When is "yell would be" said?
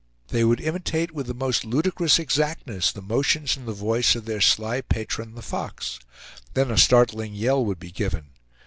7.35-7.91